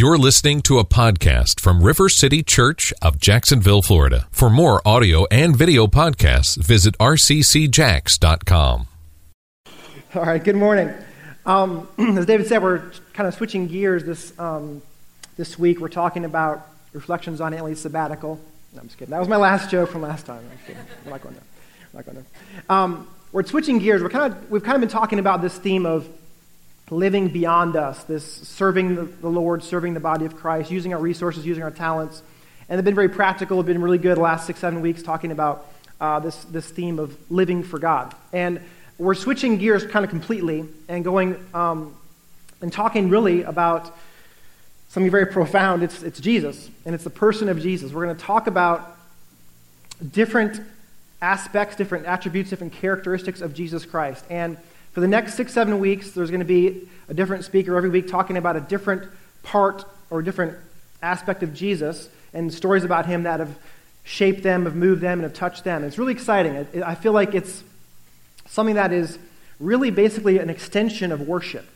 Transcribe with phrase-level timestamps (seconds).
[0.00, 4.28] You're listening to a podcast from River City Church of Jacksonville, Florida.
[4.30, 8.86] For more audio and video podcasts, visit rccjacks.com.
[10.14, 10.94] All right, good morning.
[11.44, 14.82] Um, as David said, we're kind of switching gears this, um,
[15.36, 15.80] this week.
[15.80, 18.38] We're talking about reflections on Emily's sabbatical.
[18.74, 19.10] No, I'm just kidding.
[19.10, 20.44] That was my last joke from last time.
[20.48, 20.80] I'm kidding.
[21.06, 21.44] We're not going there.
[21.92, 22.62] We're not going there.
[22.68, 24.00] Um, we're switching gears.
[24.00, 26.08] We're kind of, we've kind of been talking about this theme of
[26.90, 31.44] living beyond us, this serving the, Lord, serving the body of Christ, using our resources,
[31.44, 32.22] using our talents.
[32.68, 35.30] And they've been very practical, have been really good the last six, seven weeks talking
[35.30, 35.66] about
[36.00, 38.14] uh, this, this theme of living for God.
[38.32, 38.60] And
[38.98, 41.94] we're switching gears kind of completely and going um,
[42.60, 43.96] and talking really about
[44.88, 45.82] something very profound.
[45.82, 47.92] It's, it's Jesus, and it's the person of Jesus.
[47.92, 48.96] We're going to talk about
[50.12, 50.60] different
[51.20, 54.24] aspects, different attributes, different characteristics of Jesus Christ.
[54.30, 54.56] And
[54.92, 58.08] for the next six, seven weeks, there's going to be a different speaker every week
[58.08, 59.04] talking about a different
[59.42, 60.56] part or different
[61.02, 63.56] aspect of Jesus and stories about him that have
[64.04, 65.84] shaped them, have moved them, and have touched them.
[65.84, 66.66] It's really exciting.
[66.82, 67.62] I feel like it's
[68.48, 69.18] something that is
[69.60, 71.66] really basically an extension of worship.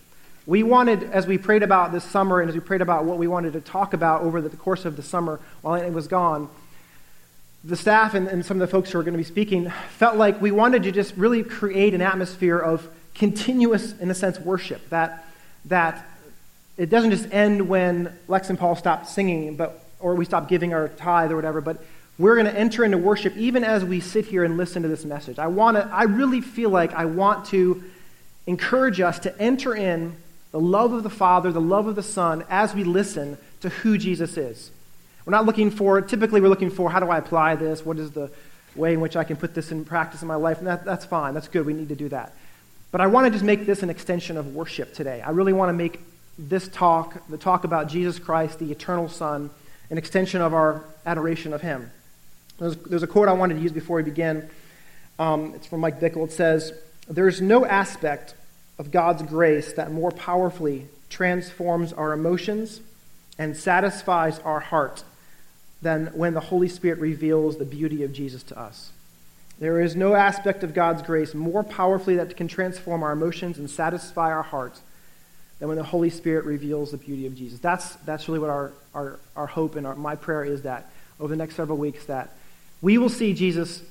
[0.46, 3.28] We wanted, as we prayed about this summer and as we prayed about what we
[3.28, 6.48] wanted to talk about over the course of the summer while it was gone,
[7.64, 10.16] the staff and, and some of the folks who are going to be speaking felt
[10.16, 14.88] like we wanted to just really create an atmosphere of continuous, in a sense, worship.
[14.91, 15.24] That,
[15.66, 16.06] that
[16.77, 20.72] it doesn't just end when Lex and Paul stop singing, but, or we stop giving
[20.72, 21.84] our tithe or whatever, but
[22.18, 25.05] we're going to enter into worship even as we sit here and listen to this
[25.05, 25.38] message.
[25.38, 27.83] I, want to, I really feel like I want to
[28.46, 30.16] encourage us to enter in
[30.50, 33.96] the love of the Father, the love of the Son, as we listen to who
[33.96, 34.70] Jesus is.
[35.24, 37.86] We're not looking for, typically, we're looking for how do I apply this?
[37.86, 38.30] What is the
[38.74, 40.58] way in which I can put this in practice in my life?
[40.58, 41.34] And that, that's fine.
[41.34, 41.64] That's good.
[41.64, 42.34] We need to do that.
[42.92, 45.22] But I want to just make this an extension of worship today.
[45.22, 46.00] I really want to make
[46.38, 49.50] this talk, the talk about Jesus Christ, the eternal Son,
[49.90, 51.90] an extension of our adoration of Him.
[52.58, 54.48] There's, there's a quote I wanted to use before we begin.
[55.18, 56.27] Um, it's from Mike Bickle.
[56.27, 56.72] It says,
[57.08, 58.34] There is no aspect
[58.78, 62.80] of God's grace that more powerfully transforms our emotions
[63.38, 65.02] and satisfies our heart
[65.80, 68.92] than when the Holy Spirit reveals the beauty of Jesus to us.
[69.58, 73.70] There is no aspect of God's grace more powerfully that can transform our emotions and
[73.70, 74.80] satisfy our hearts
[75.58, 77.61] than when the Holy Spirit reveals the beauty of Jesus.
[77.61, 81.29] That's, that's really what our, our, our hope and our, my prayer is that over
[81.29, 82.30] the next several weeks that
[82.80, 83.83] we will see Jesus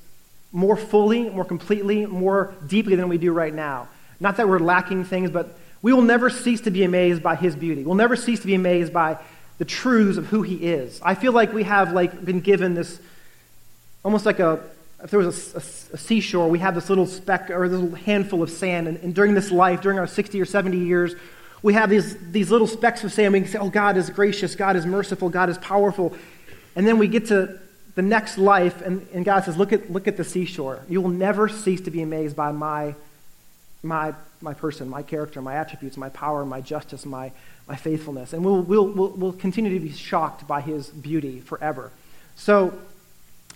[0.52, 3.88] more fully, more completely, more deeply than we do right now.
[4.20, 7.56] Not that we're lacking things, but we will never cease to be amazed by his
[7.56, 7.84] beauty.
[7.84, 9.18] We'll never cease to be amazed by
[9.56, 11.00] the truths of who he is.
[11.02, 13.00] I feel like we have like been given this
[14.04, 14.62] almost like a
[15.02, 17.96] if there was a, a, a, seashore, we have this little speck or this little
[17.96, 18.86] handful of sand.
[18.86, 21.14] And, and, during this life, during our 60 or 70 years,
[21.60, 23.32] we have these, these little specks of sand.
[23.32, 26.14] We can say, oh, God is gracious, God is merciful, God is powerful.
[26.76, 27.58] And then we get to
[27.94, 30.84] the next life, and, and God says, look at, look at the seashore.
[30.88, 32.94] You will never cease to be amazed by my,
[33.82, 37.32] my, my person, my character, my attributes, my power, my justice, my,
[37.68, 38.32] my faithfulness.
[38.32, 41.90] And we'll, we'll, we'll, we'll continue to be shocked by his beauty forever.
[42.34, 42.78] So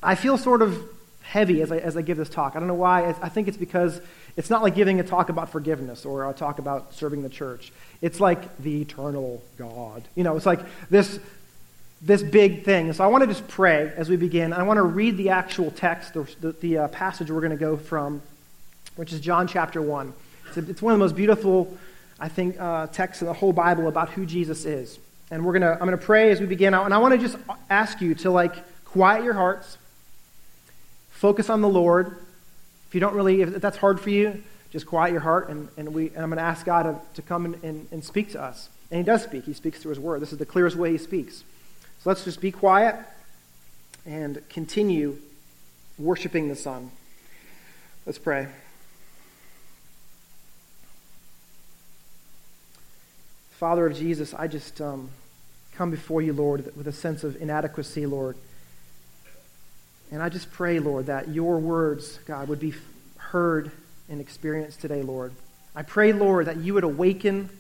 [0.02, 0.86] I feel sort of
[1.26, 2.54] heavy as I, as I give this talk.
[2.54, 3.08] I don't know why.
[3.20, 4.00] I think it's because
[4.36, 7.72] it's not like giving a talk about forgiveness or a talk about serving the church.
[8.00, 10.04] It's like the eternal God.
[10.14, 11.18] You know, it's like this,
[12.00, 12.92] this big thing.
[12.92, 14.52] So I want to just pray as we begin.
[14.52, 17.56] I want to read the actual text, the, the, the uh, passage we're going to
[17.56, 18.22] go from,
[18.94, 20.12] which is John chapter 1.
[20.48, 21.76] It's, a, it's one of the most beautiful,
[22.20, 24.98] I think, uh, texts in the whole Bible about who Jesus is.
[25.32, 26.72] And we're gonna, I'm going to pray as we begin.
[26.72, 27.36] And I want to just
[27.68, 28.54] ask you to, like,
[28.84, 29.76] quiet your hearts
[31.16, 32.18] Focus on the Lord.
[32.88, 35.94] If you don't really, if that's hard for you, just quiet your heart, and, and,
[35.94, 38.42] we, and I'm going to ask God to, to come and, and, and speak to
[38.42, 38.68] us.
[38.90, 39.44] And He does speak.
[39.44, 40.20] He speaks through His Word.
[40.20, 41.38] This is the clearest way He speaks.
[42.00, 42.96] So let's just be quiet
[44.04, 45.16] and continue
[45.98, 46.90] worshiping the Son.
[48.04, 48.48] Let's pray.
[53.52, 55.08] Father of Jesus, I just um,
[55.72, 58.36] come before you, Lord, with a sense of inadequacy, Lord.
[60.10, 62.74] And I just pray, Lord, that your words, God, would be
[63.16, 63.70] heard
[64.08, 65.32] and experienced today, Lord.
[65.74, 67.50] I pray, Lord, that you would awaken.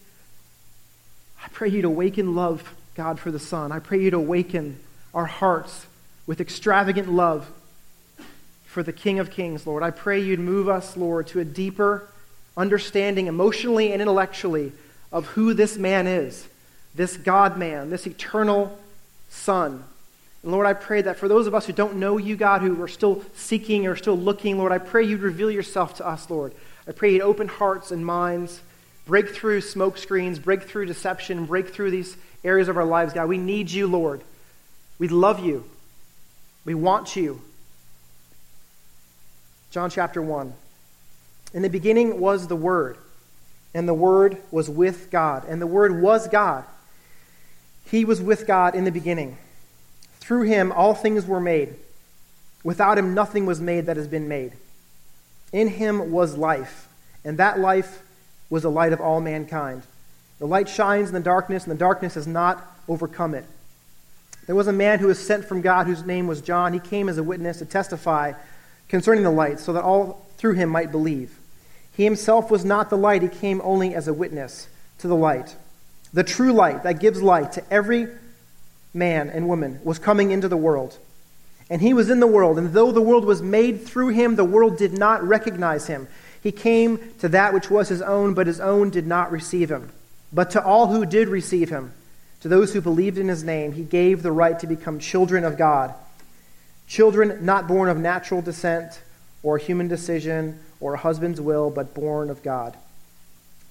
[1.44, 3.72] I pray you'd awaken love, God, for the Son.
[3.72, 4.78] I pray you'd awaken
[5.12, 5.86] our hearts
[6.26, 7.50] with extravagant love
[8.64, 9.82] for the King of Kings, Lord.
[9.82, 12.08] I pray you'd move us, Lord, to a deeper
[12.56, 14.72] understanding emotionally and intellectually
[15.12, 16.48] of who this man is
[16.96, 18.76] this God man, this eternal
[19.28, 19.84] Son
[20.46, 22.80] and Lord, I pray that for those of us who don't know you, God, who
[22.80, 26.54] are still seeking or still looking, Lord, I pray you'd reveal yourself to us, Lord.
[26.86, 28.60] I pray you'd open hearts and minds,
[29.08, 33.28] break through smoke screens, break through deception, break through these areas of our lives, God.
[33.28, 34.20] We need you, Lord.
[35.00, 35.64] We love you.
[36.64, 37.42] We want you.
[39.72, 40.52] John chapter 1.
[41.54, 42.98] In the beginning was the Word,
[43.74, 46.62] and the Word was with God, and the Word was God.
[47.90, 49.38] He was with God in the beginning.
[50.26, 51.76] Through him all things were made.
[52.64, 54.54] Without him nothing was made that has been made.
[55.52, 56.88] In him was life,
[57.24, 58.02] and that life
[58.50, 59.82] was the light of all mankind.
[60.40, 63.44] The light shines in the darkness, and the darkness has not overcome it.
[64.46, 66.72] There was a man who was sent from God whose name was John.
[66.72, 68.32] He came as a witness to testify
[68.88, 71.38] concerning the light, so that all through him might believe.
[71.96, 74.66] He himself was not the light, he came only as a witness
[74.98, 75.54] to the light.
[76.12, 78.08] The true light that gives light to every
[78.96, 80.98] man and woman was coming into the world.
[81.68, 84.44] And he was in the world, and though the world was made through him, the
[84.44, 86.08] world did not recognize him.
[86.40, 89.90] He came to that which was his own, but his own did not receive him.
[90.32, 91.92] But to all who did receive him,
[92.40, 95.58] to those who believed in his name, he gave the right to become children of
[95.58, 95.92] God.
[96.86, 99.00] Children not born of natural descent
[99.42, 102.76] or human decision or a husband's will, but born of God.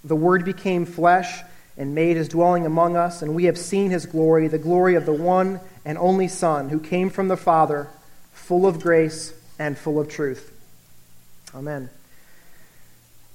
[0.03, 1.41] The Word became flesh
[1.77, 5.05] and made his dwelling among us, and we have seen his glory, the glory of
[5.05, 7.87] the one and only Son, who came from the Father,
[8.33, 10.51] full of grace and full of truth.
[11.53, 11.89] Amen.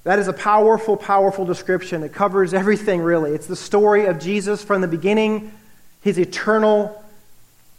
[0.03, 2.03] That is a powerful, powerful description.
[2.03, 3.31] It covers everything, really.
[3.31, 5.51] It's the story of Jesus from the beginning,
[6.01, 7.03] his eternal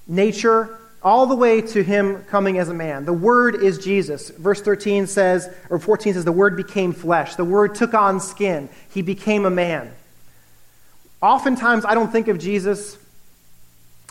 [0.07, 3.05] nature, all the way to him coming as a man.
[3.05, 4.31] The Word is Jesus.
[4.31, 7.35] Verse 13 says, or 14 says, the Word became flesh.
[7.35, 8.69] The Word took on skin.
[8.91, 9.93] He became a man.
[11.23, 12.99] Oftentimes, I don't think of Jesus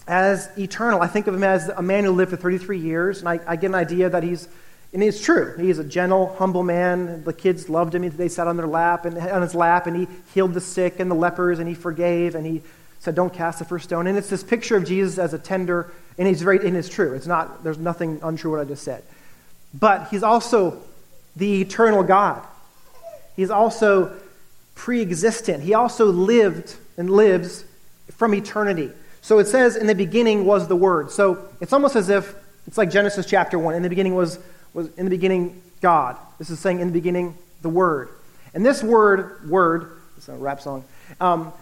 [0.08, 1.02] as eternal.
[1.02, 3.56] I think of him as a man who lived for 33 years, and I, I
[3.58, 4.48] get an idea that he's,
[4.94, 5.56] and it's true.
[5.58, 7.24] He's a gentle, humble man.
[7.26, 8.10] The kids loved him.
[8.10, 11.12] They sat on their lap and on his lap, and he healed the sick and
[11.12, 12.62] the lepers, and he forgave, and he
[13.00, 15.92] said, "Don't cast the first stone." And it's this picture of Jesus as a tender,
[16.18, 17.14] and he's very, and it's true.
[17.14, 17.64] It's not.
[17.64, 19.04] There's nothing untrue what I just said,
[19.74, 20.82] but he's also
[21.36, 22.42] the eternal God.
[23.36, 24.14] He's also
[24.82, 25.62] pre-existent.
[25.62, 27.66] He also lived and lives
[28.14, 28.90] from eternity.
[29.22, 31.12] So it says, in the beginning was the Word.
[31.12, 32.34] So it's almost as if
[32.66, 33.76] it's like Genesis chapter 1.
[33.76, 34.40] In the beginning was,
[34.74, 36.18] was in the beginning God.
[36.40, 38.10] This is saying in the beginning the Word.
[38.56, 40.84] And this word, word, it's a rap song,
[41.20, 41.54] um,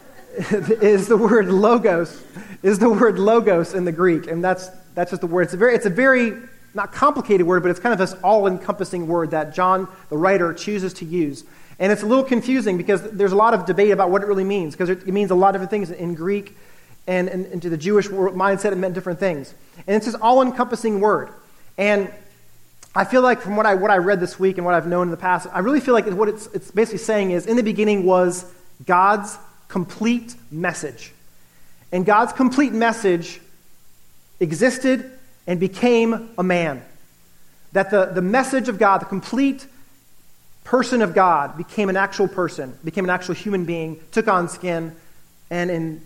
[0.36, 2.22] is the word logos,
[2.62, 4.26] is the word logos in the Greek.
[4.26, 5.44] And that's, that's just the word.
[5.44, 6.34] It's a very, it's a very,
[6.74, 10.52] not complicated word, but it's kind of this all encompassing word that John, the writer,
[10.52, 11.44] chooses to use.
[11.78, 14.44] And it's a little confusing because there's a lot of debate about what it really
[14.44, 16.56] means, because it, means a lot of different things in Greek
[17.06, 19.54] and, and, and to the Jewish mindset, it meant different things.
[19.86, 21.30] And it's this all encompassing word.
[21.76, 22.12] And
[22.94, 25.06] I feel like from what I, what I read this week and what I've known
[25.06, 27.62] in the past, I really feel like what it's, it's basically saying is in the
[27.62, 28.44] beginning was
[28.84, 29.38] God's
[29.68, 31.12] complete message.
[31.92, 33.40] And God's complete message
[34.40, 35.10] existed
[35.46, 36.82] and became a man.
[37.72, 39.66] That the, the message of God, the complete
[40.68, 44.94] person of God became an actual person, became an actual human being, took on skin,
[45.48, 46.02] and in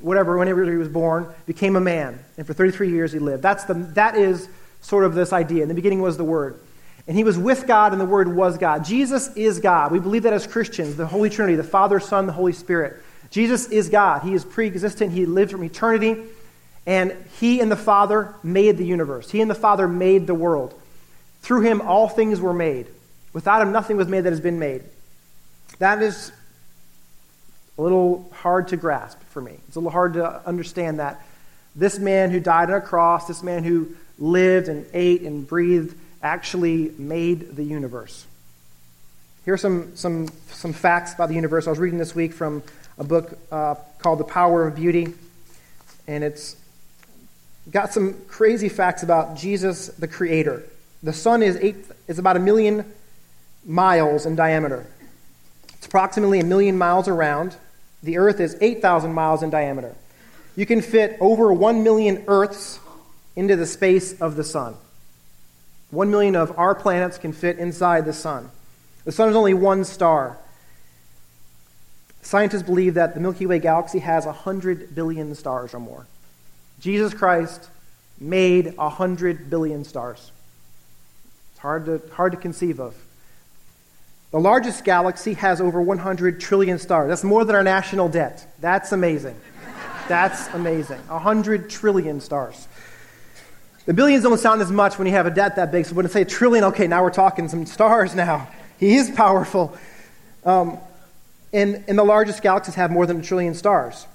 [0.00, 2.16] whatever, whenever he was born, became a man.
[2.38, 3.42] And for 33 years he lived.
[3.42, 4.48] That's the, that is
[4.82, 5.64] sort of this idea.
[5.64, 6.60] In the beginning was the Word.
[7.08, 8.84] And he was with God, and the Word was God.
[8.84, 9.90] Jesus is God.
[9.90, 13.02] We believe that as Christians, the Holy Trinity, the Father, Son, the Holy Spirit.
[13.30, 14.22] Jesus is God.
[14.22, 16.22] He is pre existent, He lived from eternity,
[16.86, 19.28] and He and the Father made the universe.
[19.28, 20.72] He and the Father made the world.
[21.40, 22.86] Through Him, all things were made.
[23.36, 24.82] Without him, nothing was made that has been made.
[25.78, 26.32] That is
[27.76, 29.58] a little hard to grasp for me.
[29.68, 31.22] It's a little hard to understand that
[31.74, 35.94] this man who died on a cross, this man who lived and ate and breathed,
[36.22, 38.24] actually made the universe.
[39.44, 41.66] Here are some, some, some facts about the universe.
[41.66, 42.62] I was reading this week from
[42.96, 45.12] a book uh, called The Power of Beauty,
[46.08, 46.56] and it's
[47.70, 50.62] got some crazy facts about Jesus, the Creator.
[51.02, 51.76] The sun is, eight,
[52.08, 52.90] is about a million
[53.66, 54.86] miles in diameter.
[55.74, 57.56] It's approximately a million miles around.
[58.02, 59.94] The Earth is 8,000 miles in diameter.
[60.54, 62.78] You can fit over 1 million Earths
[63.34, 64.74] into the space of the Sun.
[65.90, 68.50] 1 million of our planets can fit inside the Sun.
[69.04, 70.38] The Sun is only one star.
[72.22, 76.06] Scientists believe that the Milky Way galaxy has 100 billion stars or more.
[76.80, 77.68] Jesus Christ
[78.18, 80.32] made 100 billion stars.
[81.52, 82.96] It's hard to, hard to conceive of.
[84.36, 87.08] The largest galaxy has over 100 trillion stars.
[87.08, 88.46] That's more than our national debt.
[88.60, 89.34] That's amazing.
[90.08, 90.98] That's amazing.
[91.08, 92.68] 100 trillion stars.
[93.86, 95.86] The billions don't sound as much when you have a debt that big.
[95.86, 98.46] So when I say a trillion, okay, now we're talking some stars now.
[98.78, 99.74] He is powerful.
[100.44, 100.80] Um,
[101.54, 104.06] and, and the largest galaxies have more than a trillion stars.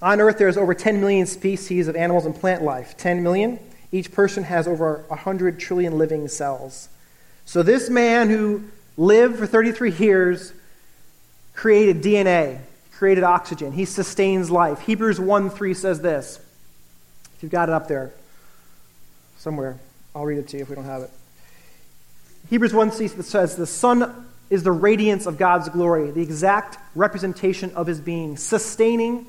[0.00, 2.96] On Earth, there's over 10 million species of animals and plant life.
[2.96, 3.58] 10 million.
[3.92, 6.88] Each person has over 100 trillion living cells.
[7.44, 8.64] So this man who
[8.96, 10.52] lived for 33 years
[11.54, 12.60] created DNA,
[12.92, 13.72] created oxygen.
[13.72, 14.80] He sustains life.
[14.80, 16.40] Hebrews 1 3 says this.
[17.36, 18.12] If you've got it up there
[19.38, 19.78] somewhere,
[20.14, 21.10] I'll read it to you if we don't have it.
[22.50, 27.72] Hebrews 1 3 says, The Son is the radiance of God's glory, the exact representation
[27.74, 29.26] of his being, sustaining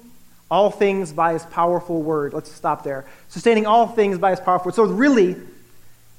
[0.51, 2.33] all things by his powerful word.
[2.33, 3.05] Let's stop there.
[3.29, 4.75] Sustaining all things by his powerful word.
[4.75, 5.35] So, really,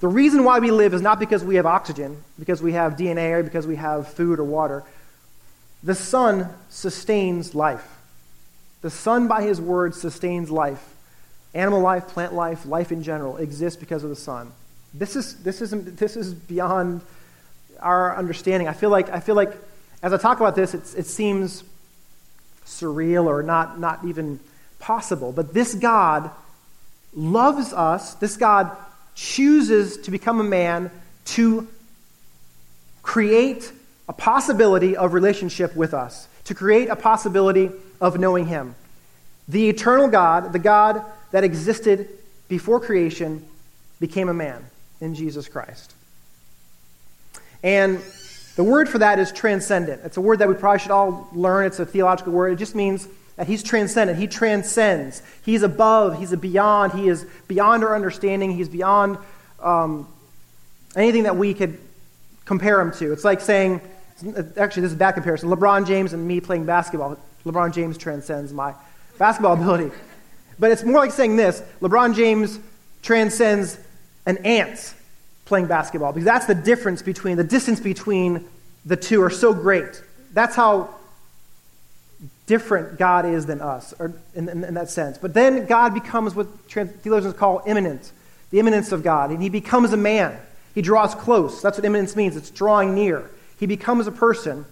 [0.01, 3.33] the reason why we live is not because we have oxygen, because we have DNA,
[3.33, 4.85] or because we have food or water.
[5.83, 7.87] The Son sustains life.
[8.83, 10.95] The Son, by his word, sustains life.
[11.55, 14.53] Animal life, plant life, life in general exists because of the Son.
[14.93, 17.01] This is, this is, this is beyond
[17.81, 18.69] our understanding.
[18.69, 19.53] I feel like, I feel like
[20.03, 21.65] as I talk about this, it seems
[22.67, 24.41] surreal or not, not even
[24.79, 25.33] possible.
[25.33, 26.31] But this God
[27.15, 28.15] loves us.
[28.15, 28.77] This God
[29.17, 30.91] chooses to become a man
[31.25, 31.67] to
[33.03, 33.73] create
[34.09, 38.77] a possibility of relationship with us, to create a possibility of knowing Him.
[39.49, 42.09] The eternal God, the God that existed
[42.47, 43.45] before creation,
[43.99, 44.65] became a man
[45.01, 45.95] in Jesus Christ.
[47.63, 48.01] And
[48.57, 50.03] the word for that is transcendent.
[50.05, 51.67] It's a word that we probably should all learn.
[51.67, 52.53] It's a theological word.
[52.53, 54.19] It just means that he's transcendent.
[54.19, 55.23] He transcends.
[55.45, 56.19] He's above.
[56.19, 56.93] He's a beyond.
[56.95, 58.53] He is beyond our understanding.
[58.53, 59.19] He's beyond
[59.61, 60.09] um,
[60.95, 61.79] anything that we could
[62.45, 63.13] compare him to.
[63.13, 63.81] It's like saying,
[64.57, 65.51] actually, this is a bad comparison.
[65.51, 67.19] LeBron James and me playing basketball.
[67.45, 68.75] LeBron James transcends my
[69.19, 69.91] basketball ability.
[70.59, 72.59] But it's more like saying this LeBron James
[73.03, 73.79] transcends
[74.25, 74.95] an ant
[75.45, 78.47] playing basketball because that's the difference between the distance between
[78.85, 80.03] the two are so great.
[80.33, 80.95] That's how
[82.47, 85.19] different God is than us, or in, in, in that sense.
[85.19, 88.13] But then God becomes what theologians call immanent,
[88.51, 90.39] the immanence of God, and he becomes a man.
[90.75, 91.61] He draws close.
[91.61, 92.37] That's what immanence means.
[92.37, 93.31] It's drawing near.
[93.59, 94.65] He becomes a person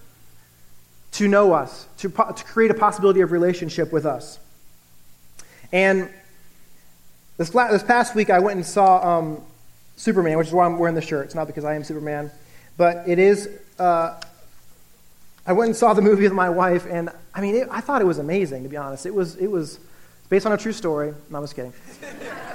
[1.13, 4.39] to know us, to, to create a possibility of relationship with us.
[5.73, 6.11] And
[7.37, 9.41] this, this past week, I went and saw um,
[9.97, 11.27] Superman, which is why I'm wearing the shirt.
[11.27, 12.31] It's not because I am Superman,
[12.77, 13.49] but it is.
[13.79, 14.21] Uh,
[15.47, 18.01] I went and saw the movie with my wife, and I mean, it, I thought
[18.01, 18.63] it was amazing.
[18.63, 19.37] To be honest, it was.
[19.37, 19.79] It was
[20.31, 21.15] based on a true story.
[21.31, 21.73] No, I'm just kidding.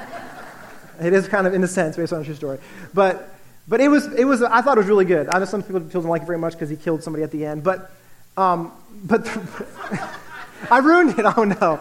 [1.02, 2.60] it is kind of, in a sense, based on a true story,
[2.94, 3.30] but
[3.68, 4.08] but it was.
[4.14, 4.42] It was.
[4.42, 5.30] I thought it was really good.
[5.30, 7.46] I know some people, don't like it very much because he killed somebody at the
[7.46, 7.92] end, but
[8.38, 8.72] um,
[9.04, 9.28] but
[10.72, 11.26] I ruined it.
[11.38, 11.80] Oh no.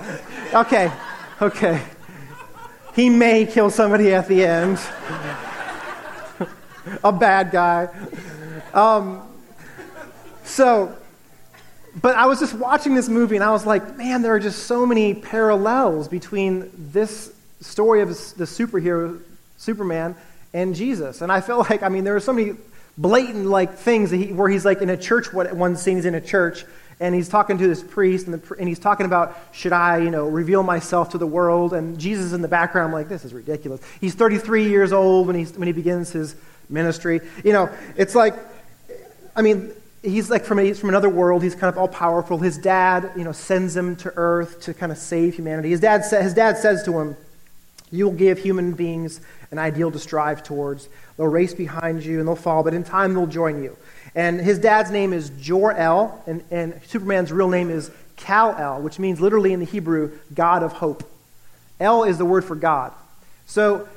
[0.52, 0.92] Okay.
[1.40, 1.82] Okay.
[2.94, 4.78] He may kill somebody at the end
[7.02, 7.88] a bad guy.
[8.74, 9.27] Um,
[10.48, 10.96] so,
[12.00, 14.64] but I was just watching this movie and I was like, man, there are just
[14.64, 19.20] so many parallels between this story of the superhero,
[19.56, 20.16] Superman,
[20.54, 21.22] and Jesus.
[21.22, 22.54] And I felt like, I mean, there were so many
[22.96, 25.32] blatant like things he, where he's like in a church.
[25.32, 26.64] What one scene he's in a church
[27.00, 30.10] and he's talking to this priest, and, the, and, he's talking about, should I, you
[30.10, 31.72] know, reveal myself to the world?
[31.72, 33.80] And Jesus in the background, I'm like, this is ridiculous.
[34.00, 36.34] He's 33 years old when, he's, when he begins his
[36.68, 37.20] ministry.
[37.44, 38.34] You know, it's like,
[39.36, 41.42] I mean, he's like from, he's from another world.
[41.42, 42.38] He's kind of all powerful.
[42.38, 45.70] His dad, you know, sends him to earth to kind of save humanity.
[45.70, 47.16] His dad, sa- his dad says to him,
[47.90, 50.88] you will give human beings an ideal to strive towards.
[51.16, 53.76] They'll race behind you and they'll fall, but in time they'll join you.
[54.14, 59.20] And his dad's name is Jor-El, and, and Superman's real name is Kal-El, which means
[59.20, 61.08] literally in the Hebrew, God of hope.
[61.80, 62.92] El is the word for God.
[63.46, 63.88] So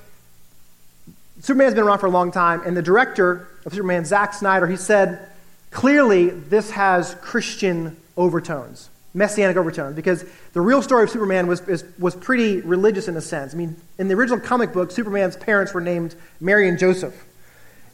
[1.41, 4.77] Superman's been around for a long time, and the director of Superman, Zack Snyder, he
[4.77, 5.27] said,
[5.71, 10.23] clearly this has Christian overtones, messianic overtones, because
[10.53, 13.53] the real story of Superman was, is, was pretty religious in a sense.
[13.53, 17.15] I mean, in the original comic book, Superman's parents were named Mary and Joseph,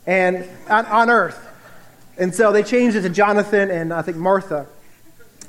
[0.06, 1.44] and on, on Earth.
[2.18, 4.66] And so they changed it to Jonathan and I think Martha.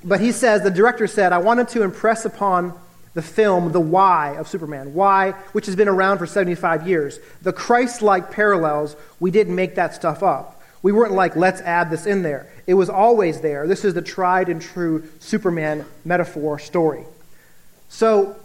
[0.05, 2.79] But he says, the director said, I wanted to impress upon
[3.15, 4.95] the film the why of Superman.
[4.95, 7.19] Why, which has been around for 75 years.
[7.43, 10.58] The Christ like parallels, we didn't make that stuff up.
[10.83, 12.51] We weren't like, let's add this in there.
[12.67, 13.67] It was always there.
[13.67, 17.05] This is the tried and true Superman metaphor story.
[17.89, 18.37] So,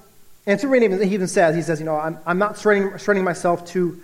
[0.46, 3.26] and Superman even, he even says, he says, you know, I'm, I'm not surrendering, surrendering
[3.26, 4.02] myself to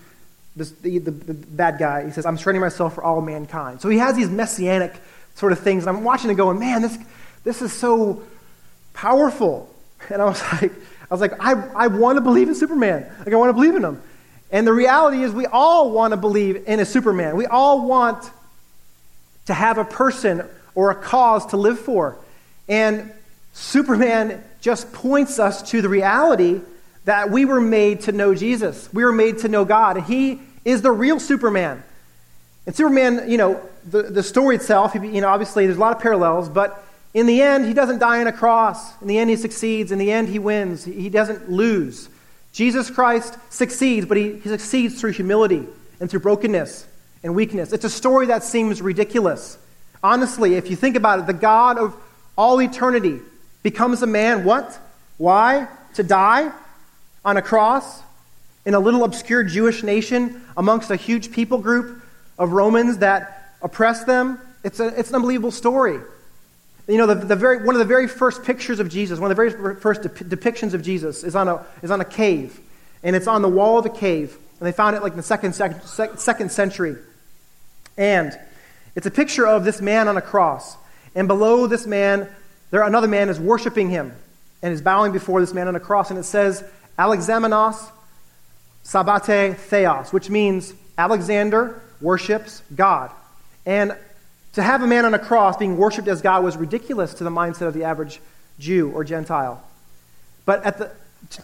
[0.55, 2.05] this, the, the, the bad guy.
[2.05, 3.81] He says, I'm surrendering myself for all mankind.
[3.81, 4.93] So he has these messianic
[5.35, 5.87] sort of things.
[5.87, 6.97] And I'm watching it going, man, this,
[7.43, 8.21] this is so
[8.93, 9.73] powerful.
[10.09, 10.71] And I was like,
[11.09, 13.11] I was like, I, I want to believe in Superman.
[13.19, 14.01] Like, I want to believe in him.
[14.51, 17.35] And the reality is, we all want to believe in a Superman.
[17.35, 18.29] We all want
[19.45, 20.43] to have a person
[20.75, 22.17] or a cause to live for.
[22.67, 23.11] And
[23.53, 26.61] Superman just points us to the reality
[27.05, 28.91] that we were made to know Jesus.
[28.93, 29.97] We were made to know God.
[29.97, 31.83] And he is the real Superman.
[32.65, 36.01] And Superman, you know, the, the story itself, you know, obviously there's a lot of
[36.01, 38.99] parallels, but in the end, he doesn't die on a cross.
[39.01, 39.91] In the end, he succeeds.
[39.91, 40.85] In the end, he wins.
[40.85, 42.09] He doesn't lose.
[42.51, 45.65] Jesus Christ succeeds, but he, he succeeds through humility
[45.99, 46.87] and through brokenness
[47.23, 47.73] and weakness.
[47.73, 49.57] It's a story that seems ridiculous.
[50.01, 51.95] Honestly, if you think about it, the God of
[52.37, 53.19] all eternity
[53.63, 54.43] becomes a man.
[54.43, 54.79] What?
[55.17, 55.67] Why?
[55.95, 56.51] To die
[57.25, 58.01] on a cross
[58.65, 62.01] in a little obscure Jewish nation amongst a huge people group
[62.37, 64.39] of Romans that oppress them.
[64.63, 65.99] It's, a, it's an unbelievable story.
[66.89, 69.37] You know, the, the very, one of the very first pictures of Jesus, one of
[69.37, 72.59] the very first dep- depictions of Jesus is on, a, is on a cave.
[73.03, 74.35] And it's on the wall of a cave.
[74.59, 76.95] And they found it like in the second, sec- second century.
[77.95, 78.37] And
[78.95, 80.77] it's a picture of this man on a cross.
[81.13, 82.27] And below this man,
[82.71, 84.11] there another man is worshiping him
[84.63, 86.09] and is bowing before this man on a cross.
[86.09, 86.63] And it says,
[86.97, 87.91] Alexamenos
[88.83, 93.11] Sabate Theos, which means Alexander worships God.
[93.65, 93.95] And
[94.53, 97.29] to have a man on a cross being worshiped as God was ridiculous to the
[97.29, 98.19] mindset of the average
[98.59, 99.63] Jew or Gentile.
[100.45, 100.91] But at the,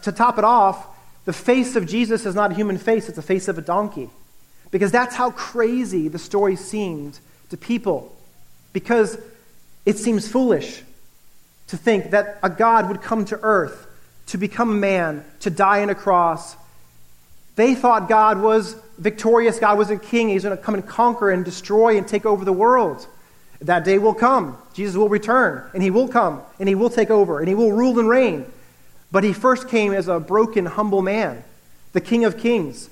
[0.02, 0.86] to top it off,
[1.24, 4.10] the face of Jesus is not a human face, it's the face of a donkey.
[4.70, 7.18] Because that's how crazy the story seemed
[7.50, 8.14] to people.
[8.72, 9.18] Because
[9.84, 10.82] it seems foolish
[11.68, 13.86] to think that a God would come to earth
[14.26, 16.56] to become a man, to die on a cross.
[17.54, 20.28] They thought God was victorious, God was a king.
[20.28, 23.06] He's going to come and conquer and destroy and take over the world.
[23.60, 24.58] That day will come.
[24.74, 27.72] Jesus will return, and he will come, and he will take over, and he will
[27.72, 28.46] rule and reign.
[29.10, 31.42] But he first came as a broken, humble man,
[31.92, 32.90] the King of Kings.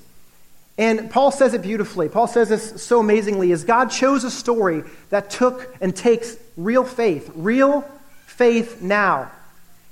[0.77, 2.09] And Paul says it beautifully.
[2.09, 6.83] Paul says this so amazingly is God chose a story that took and takes real
[6.83, 7.81] faith, real
[8.25, 9.31] faith now.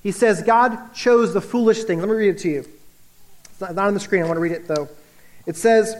[0.01, 2.01] He says God chose the foolish things.
[2.01, 2.65] Let me read it to you.
[3.49, 4.23] It's not on the screen.
[4.23, 4.89] I want to read it though.
[5.45, 5.95] It says,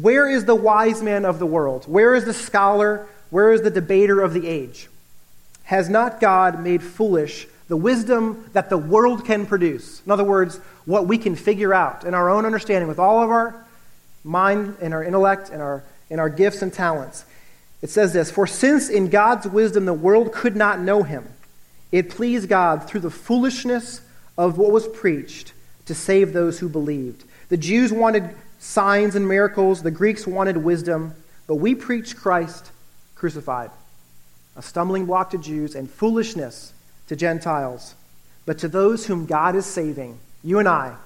[0.00, 1.84] Where is the wise man of the world?
[1.84, 3.06] Where is the scholar?
[3.30, 4.88] Where is the debater of the age?
[5.64, 10.02] Has not God made foolish the wisdom that the world can produce?
[10.04, 13.30] In other words, what we can figure out in our own understanding with all of
[13.30, 13.64] our
[14.24, 17.24] mind and our intellect and our, and our gifts and talents.
[17.80, 21.26] It says this For since in God's wisdom the world could not know him,
[21.90, 24.00] it pleased God through the foolishness
[24.38, 25.52] of what was preached
[25.86, 27.24] to save those who believed.
[27.48, 29.82] The Jews wanted signs and miracles.
[29.82, 31.14] The Greeks wanted wisdom,
[31.46, 32.70] but we preach Christ
[33.16, 33.70] crucified,
[34.56, 36.72] a stumbling block to Jews and foolishness
[37.08, 37.94] to Gentiles.
[38.46, 40.96] But to those whom God is saving, you and I,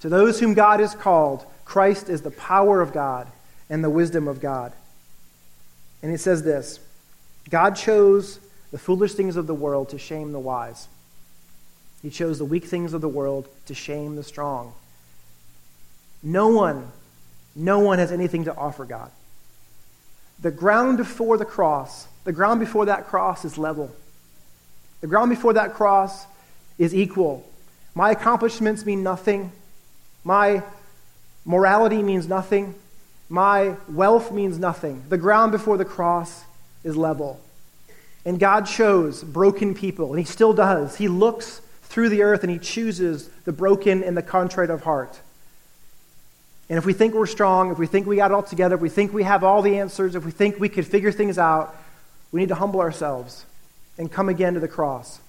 [0.00, 3.26] to those whom God has called, Christ is the power of God
[3.68, 4.72] and the wisdom of God.
[6.02, 6.80] And he says this
[7.50, 8.40] God chose
[8.72, 10.88] the foolish things of the world to shame the wise.
[12.02, 14.72] He chose the weak things of the world to shame the strong.
[16.26, 16.90] No one,
[17.54, 19.12] no one has anything to offer God.
[20.40, 23.94] The ground before the cross, the ground before that cross is level.
[25.02, 26.26] The ground before that cross
[26.78, 27.48] is equal.
[27.94, 29.52] My accomplishments mean nothing.
[30.24, 30.64] My
[31.44, 32.74] morality means nothing.
[33.28, 35.04] My wealth means nothing.
[35.08, 36.42] The ground before the cross
[36.82, 37.40] is level.
[38.24, 40.96] And God chose broken people, and He still does.
[40.96, 45.20] He looks through the earth and He chooses the broken and the contrite of heart.
[46.68, 48.80] And if we think we're strong, if we think we got it all together, if
[48.80, 51.76] we think we have all the answers, if we think we could figure things out,
[52.32, 53.44] we need to humble ourselves
[53.98, 55.20] and come again to the cross.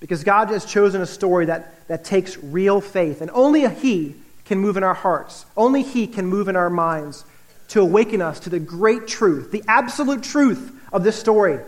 [0.00, 3.20] Because God has chosen a story that, that takes real faith.
[3.20, 7.24] And only He can move in our hearts, only He can move in our minds
[7.68, 11.58] to awaken us to the great truth, the absolute truth of this story.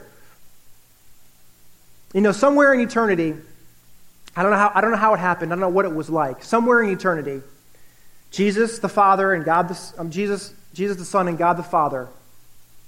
[2.14, 3.34] You know, somewhere in eternity,
[4.36, 5.94] I don't know how, I don't know how it happened, I don't know what it
[5.94, 6.44] was like.
[6.44, 7.42] Somewhere in eternity,
[8.30, 12.08] Jesus the Father and God the um, Jesus Jesus the Son and God the Father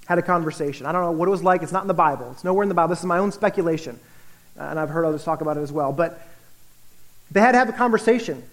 [0.05, 0.85] had a conversation.
[0.85, 1.63] I don't know what it was like.
[1.63, 2.29] It's not in the Bible.
[2.31, 2.89] It's nowhere in the Bible.
[2.89, 3.99] This is my own speculation,
[4.57, 5.91] and I've heard others talk about it as well.
[5.91, 6.21] But
[7.31, 8.43] they had to have a conversation.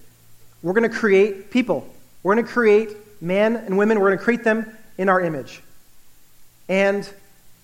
[0.63, 1.89] We're going to create people.
[2.23, 4.01] We're going to create men and women.
[4.01, 5.63] We're going to create them in our image,
[6.69, 7.09] and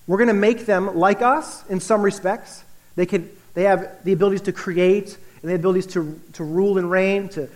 [0.07, 2.63] we're going to make them like us in some respects.
[2.95, 3.29] They can.
[3.55, 7.47] They have the abilities to create and the abilities to, to rule and reign, to,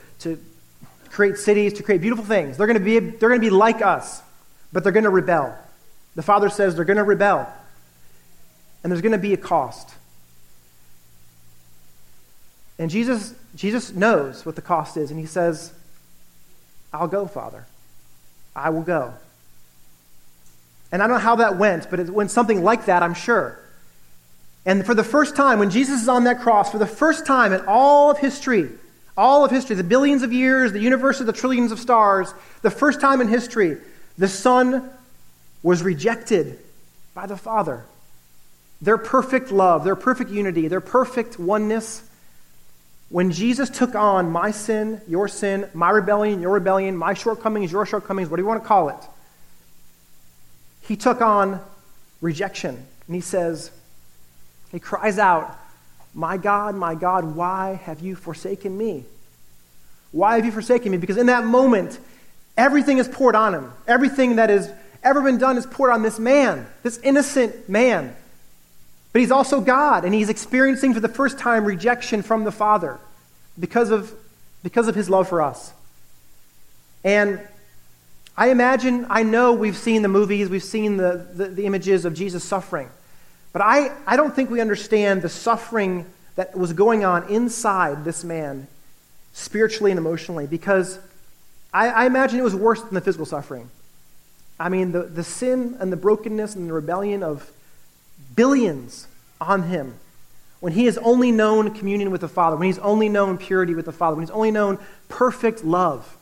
[1.10, 2.58] to create cities, to create beautiful things.
[2.58, 4.22] They're going to be, they're going to be like us,
[4.72, 5.58] but they're going to rebel.
[6.16, 7.52] The Father says they're going to rebel,
[8.84, 9.90] and there's going to be a cost.
[12.78, 15.74] And Jesus, Jesus knows what the cost is, and he says,
[16.94, 17.66] I'll go, Father.
[18.56, 19.14] I will go.
[20.92, 23.60] And I don't know how that went, but it went something like that, I'm sure.
[24.66, 27.54] And for the first time, when Jesus is on that cross, for the first time
[27.54, 28.70] in all of history,
[29.20, 32.72] all of history, the billions of years, the universe of the trillions of stars, the
[32.72, 33.78] first time in history,
[34.18, 34.90] the Son
[35.62, 36.58] was rejected
[37.14, 37.84] by the Father.
[38.82, 42.02] Their perfect love, their perfect unity, their perfect oneness.
[43.10, 47.86] When Jesus took on my sin, your sin, my rebellion, your rebellion, my shortcomings, your
[47.86, 49.04] shortcomings, what do you want to call it?
[50.84, 51.60] He took on
[52.22, 52.76] rejection.
[53.08, 53.70] And he says,
[54.72, 55.58] he cries out,
[56.20, 59.06] My God, my God, why have you forsaken me?
[60.12, 60.98] Why have you forsaken me?
[60.98, 61.98] Because in that moment,
[62.58, 63.72] everything is poured on him.
[63.88, 64.70] Everything that has
[65.02, 68.14] ever been done is poured on this man, this innocent man.
[69.14, 73.00] But he's also God, and he's experiencing for the first time rejection from the Father
[73.58, 74.14] because of,
[74.62, 75.72] because of his love for us.
[77.02, 77.40] And
[78.36, 82.14] I imagine, I know we've seen the movies, we've seen the, the, the images of
[82.14, 82.90] Jesus suffering.
[83.52, 88.24] But I, I don't think we understand the suffering that was going on inside this
[88.24, 88.68] man,
[89.34, 91.00] spiritually and emotionally, because
[91.74, 93.70] I, I imagine it was worse than the physical suffering.
[94.60, 97.50] I mean, the, the sin and the brokenness and the rebellion of
[98.36, 99.08] billions
[99.40, 99.96] on him
[100.60, 103.86] when he has only known communion with the Father, when he's only known purity with
[103.86, 106.18] the Father, when he's only known perfect love.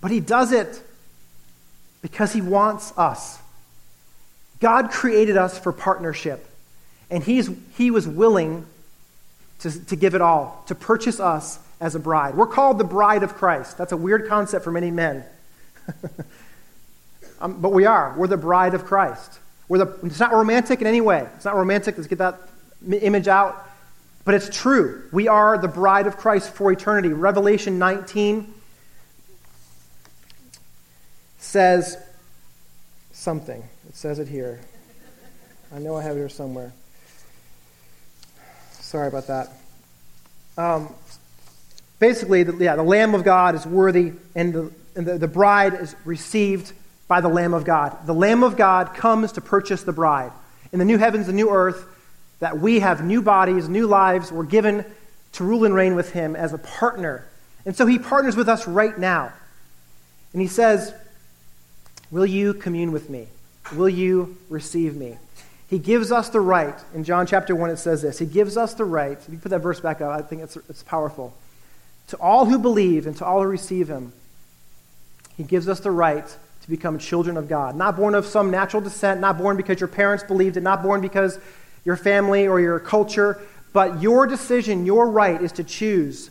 [0.00, 0.82] But he does it
[2.02, 3.38] because he wants us.
[4.60, 6.48] God created us for partnership,
[7.10, 8.66] and he's, he was willing
[9.60, 12.34] to, to give it all, to purchase us as a bride.
[12.34, 13.76] We're called the bride of Christ.
[13.76, 15.24] That's a weird concept for many men.
[17.40, 18.14] um, but we are.
[18.16, 19.38] We're the bride of Christ.
[19.68, 21.28] We're the, it's not romantic in any way.
[21.36, 21.96] It's not romantic.
[21.96, 22.38] Let's get that
[23.02, 23.68] image out.
[24.24, 25.04] But it's true.
[25.12, 27.10] We are the bride of Christ for eternity.
[27.10, 28.52] Revelation 19
[31.38, 31.96] says
[33.12, 33.62] something.
[33.96, 34.60] It says it here.
[35.74, 36.70] I know I have it here somewhere.
[38.72, 39.48] Sorry about that.
[40.58, 40.94] Um,
[41.98, 45.72] basically, the, yeah, the Lamb of God is worthy, and, the, and the, the bride
[45.72, 46.74] is received
[47.08, 48.06] by the Lamb of God.
[48.06, 50.32] The Lamb of God comes to purchase the bride.
[50.72, 51.86] In the new heavens, the new earth,
[52.40, 54.84] that we have new bodies, new lives, we're given
[55.32, 57.26] to rule and reign with Him as a partner.
[57.64, 59.32] And so He partners with us right now.
[60.34, 60.92] And He says,
[62.10, 63.28] Will you commune with me?
[63.74, 65.18] Will you receive me?
[65.68, 66.78] He gives us the right.
[66.94, 69.18] In John chapter 1, it says this He gives us the right.
[69.18, 71.34] If you put that verse back up, I think it's, it's powerful.
[72.08, 74.12] To all who believe and to all who receive Him,
[75.36, 77.74] He gives us the right to become children of God.
[77.76, 81.00] Not born of some natural descent, not born because your parents believed it, not born
[81.00, 81.38] because
[81.84, 83.40] your family or your culture,
[83.72, 86.30] but your decision, your right is to choose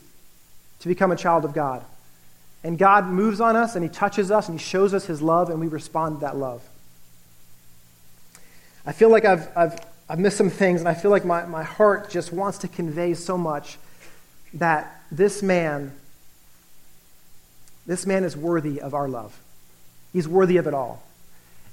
[0.79, 1.83] to become a child of God.
[2.63, 5.49] And God moves on us and He touches us and He shows us His love
[5.49, 6.61] and we respond to that love.
[8.85, 11.63] I feel like I've, I've, I've missed some things and I feel like my, my
[11.63, 13.77] heart just wants to convey so much
[14.53, 15.91] that this man,
[17.85, 19.37] this man is worthy of our love.
[20.13, 21.03] He's worthy of it all.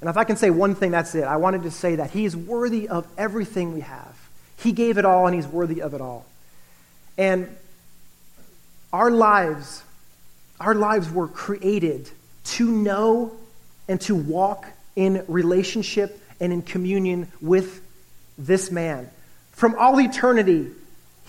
[0.00, 1.24] And if I can say one thing, that's it.
[1.24, 4.18] I wanted to say that he is worthy of everything we have.
[4.56, 6.26] He gave it all and he's worthy of it all.
[7.18, 7.54] And
[8.92, 9.82] our lives
[10.62, 12.08] our lives were created
[12.44, 13.32] to know
[13.88, 17.80] and to walk in relationship and in communion with
[18.36, 19.08] this man.
[19.52, 20.66] From all eternity,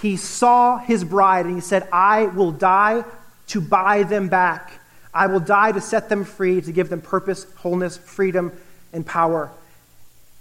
[0.02, 3.06] he saw his bride and he said, I will die
[3.48, 4.74] to buy them back.
[5.14, 8.52] I will die to set them free, to give them purpose, wholeness, freedom,
[8.92, 9.52] and power.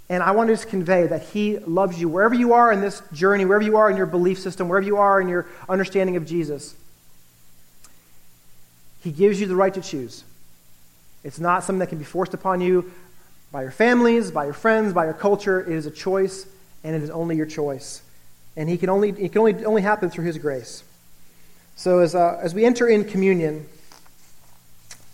[0.09, 3.03] And I want to just convey that He loves you wherever you are in this
[3.13, 6.25] journey, wherever you are in your belief system, wherever you are in your understanding of
[6.25, 6.75] Jesus.
[9.03, 10.25] He gives you the right to choose.
[11.25, 12.91] It's not something that can be forced upon you
[13.53, 15.61] by your families, by your friends, by your culture.
[15.61, 16.47] It is a choice,
[16.83, 18.03] and it is only your choice.
[18.57, 20.83] And he can only, it can only, only happen through His grace.
[21.77, 23.67] So as, uh, as we enter in communion,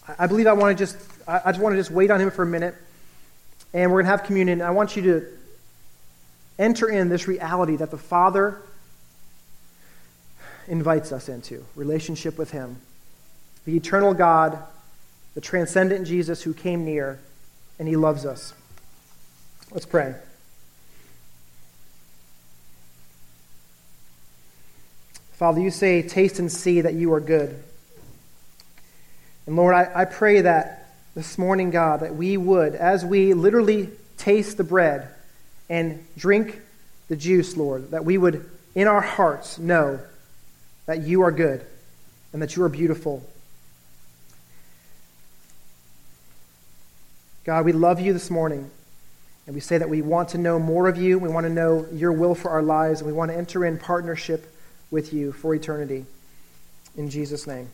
[0.06, 0.96] I, I believe I want to just,
[1.26, 2.74] I, I just want to just wait on Him for a minute,
[3.74, 4.62] and we're going to have communion.
[4.62, 5.26] I want you to
[6.58, 8.60] enter in this reality that the Father
[10.68, 12.76] invites us into relationship with Him
[13.68, 14.58] the eternal God,
[15.34, 17.20] the transcendent Jesus who came near,
[17.78, 18.54] and he loves us.
[19.70, 20.14] Let's pray.
[25.32, 27.62] Father, you say, taste and see that you are good.
[29.46, 33.90] And Lord, I, I pray that this morning, God, that we would, as we literally
[34.16, 35.08] taste the bread
[35.70, 36.60] and drink
[37.08, 40.00] the juice, Lord, that we would, in our hearts, know
[40.86, 41.64] that you are good
[42.32, 43.24] and that you are beautiful
[47.48, 48.70] God, we love you this morning.
[49.46, 51.18] And we say that we want to know more of you.
[51.18, 53.00] We want to know your will for our lives.
[53.00, 54.54] And we want to enter in partnership
[54.90, 56.04] with you for eternity.
[56.94, 57.70] In Jesus' name,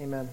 [0.00, 0.30] amen.